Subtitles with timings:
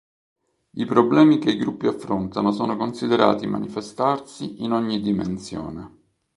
[0.77, 5.97] I problemi che i gruppi affrontano sono considerati manifestarsi in ogni dimensione.